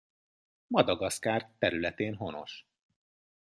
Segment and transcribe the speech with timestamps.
[0.67, 2.65] Madagaszkár területén honos.